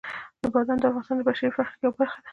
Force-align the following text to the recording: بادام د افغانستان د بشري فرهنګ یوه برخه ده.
بادام 0.53 0.77
د 0.79 0.83
افغانستان 0.89 1.15
د 1.17 1.21
بشري 1.29 1.49
فرهنګ 1.55 1.79
یوه 1.83 1.95
برخه 1.99 2.19
ده. 2.23 2.29